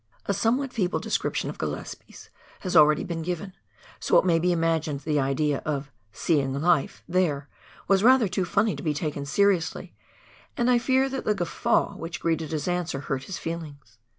[0.25, 2.29] A somewhat feeble description of Gillespies
[2.61, 3.53] has already been given,
[3.99, 7.47] so it may be imagined the idea of" seeing life" there
[7.87, 9.93] was rather too funny to be taken seriously;
[10.57, 13.99] and I fear that the guffaw which greeted his answer hurt his feelings.